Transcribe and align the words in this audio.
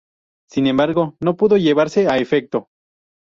Sin 0.49 0.65
embargo, 0.65 1.15
no 1.19 1.37
pudo 1.37 1.57
llevarse 1.57 2.07
a 2.07 2.17
efecto. 2.17 2.69